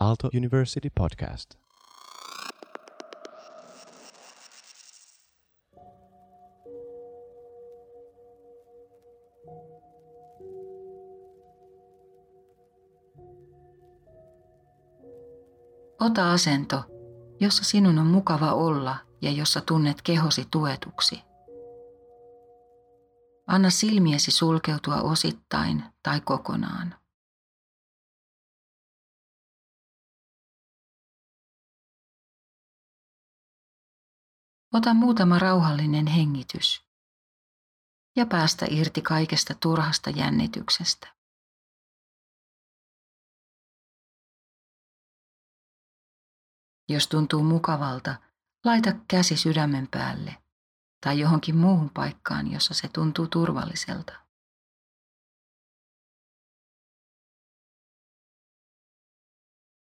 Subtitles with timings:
[0.00, 1.54] Aalto University Podcast.
[16.00, 16.84] Ota asento,
[17.40, 21.22] jossa sinun on mukava olla ja jossa tunnet kehosi tuetuksi.
[23.46, 27.05] Anna silmiesi sulkeutua osittain tai kokonaan.
[34.76, 36.84] Ota muutama rauhallinen hengitys
[38.16, 41.14] ja päästä irti kaikesta turhasta jännityksestä.
[46.88, 48.14] Jos tuntuu mukavalta,
[48.64, 50.42] laita käsi sydämen päälle
[51.04, 54.12] tai johonkin muuhun paikkaan, jossa se tuntuu turvalliselta.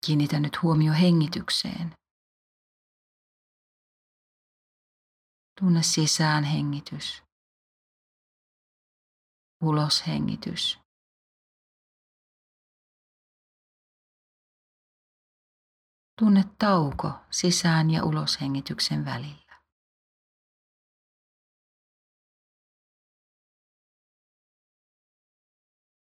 [0.06, 2.03] Kiinnitä nyt huomio hengitykseen.
[5.60, 7.22] Tunne sisään hengitys.
[9.62, 10.78] Ulos hengitys.
[16.19, 19.62] Tunne tauko sisään ja ulos hengityksen välillä.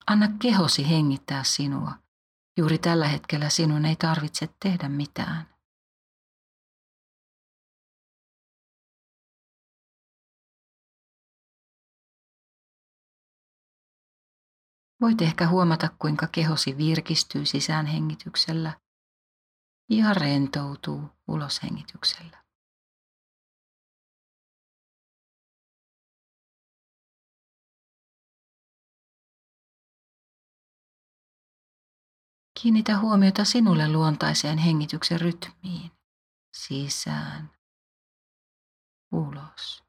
[0.06, 1.92] Anna kehosi hengittää sinua.
[2.56, 5.55] Juuri tällä hetkellä sinun ei tarvitse tehdä mitään.
[15.00, 18.80] Voit ehkä huomata, kuinka kehosi virkistyy sisäänhengityksellä
[19.90, 22.46] ja rentoutuu uloshengityksellä.
[32.62, 35.90] Kiinnitä huomiota sinulle luontaiseen hengityksen rytmiin.
[36.56, 37.50] Sisään,
[39.12, 39.85] ulos.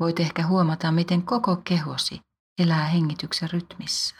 [0.00, 2.20] Voit ehkä huomata, miten koko kehosi
[2.58, 4.14] elää hengityksen rytmissä.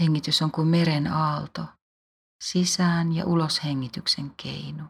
[0.00, 1.64] Hengitys on kuin meren aalto,
[2.42, 4.84] sisään ja ulos hengityksen keinu.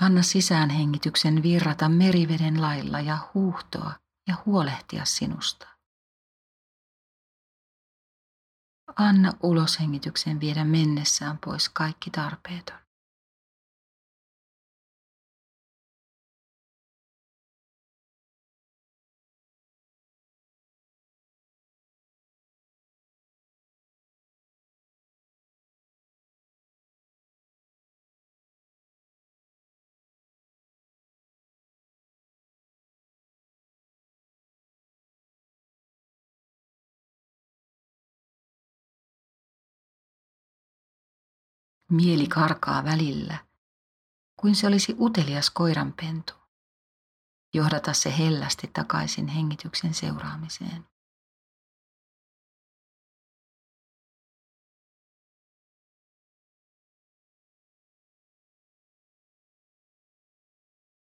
[0.00, 3.92] Anna sisäänhengityksen virrata meriveden lailla ja huuhtoa
[4.28, 5.77] ja huolehtia sinusta.
[8.98, 12.87] Anna uloshengityksen viedä mennessään pois kaikki tarpeeton.
[41.92, 43.46] Mieli karkaa välillä,
[44.40, 46.32] kuin se olisi utelias koiranpentu.
[47.54, 50.88] Johdata se hellästi takaisin hengityksen seuraamiseen.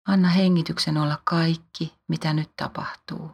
[0.07, 3.31] Anna hengityksen olla kaikki, mitä nyt tapahtuu.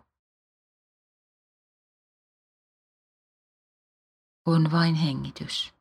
[4.47, 5.74] On vain hengitys.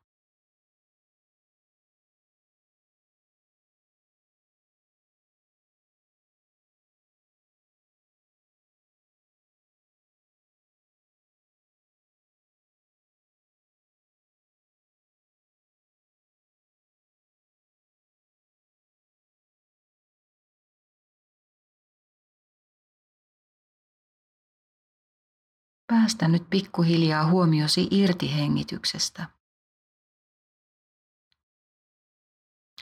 [25.86, 29.28] Päästä nyt pikkuhiljaa huomiosi irti hengityksestä.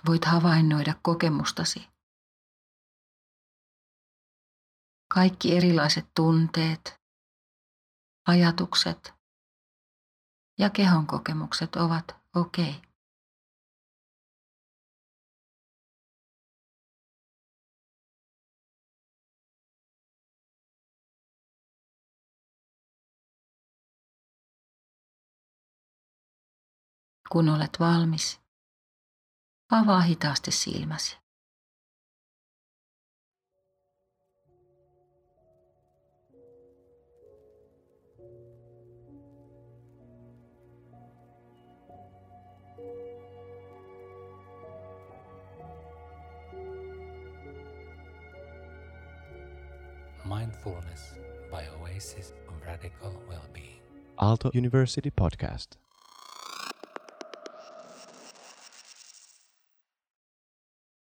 [0.06, 1.88] Voit havainnoida kokemustasi.
[5.14, 7.00] Kaikki erilaiset tunteet,
[8.28, 9.14] ajatukset
[10.58, 12.70] ja kehon kokemukset ovat okei.
[12.70, 12.92] Okay.
[27.32, 28.40] Kun olet valmis,
[29.70, 31.17] avaa hitaasti silmäsi.
[50.25, 51.14] Mindfulness
[51.50, 53.82] by Oasis of Radical Wellbeing.
[54.17, 55.92] Alto University Podcast.